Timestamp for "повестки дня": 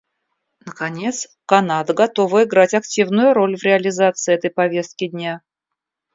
4.49-5.43